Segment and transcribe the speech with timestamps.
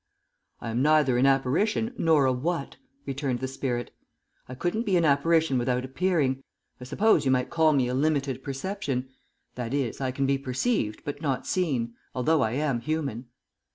[0.61, 3.91] "I am neither an apparition nor a what," returned the spirit.
[4.49, 6.41] "I couldn't be an apparition without appearing.
[6.79, 9.09] I suppose you might call me a limited perception;
[9.53, 13.27] that is, I can be perceived but not seen, although I am human."